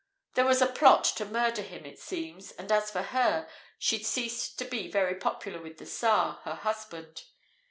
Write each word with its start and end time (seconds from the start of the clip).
There 0.33 0.47
was 0.47 0.63
a 0.63 0.65
plot 0.65 1.03
to 1.17 1.25
murder 1.25 1.61
him, 1.61 1.85
it 1.85 1.99
seems, 1.99 2.49
and 2.53 2.71
as 2.71 2.89
for 2.89 3.03
her, 3.03 3.47
she'd 3.77 4.03
ceased 4.03 4.57
to 4.57 4.65
be 4.65 4.89
very 4.89 5.13
popular 5.13 5.61
with 5.61 5.77
the 5.77 5.85
Tsar, 5.85 6.39
her 6.43 6.55
husband. 6.55 7.25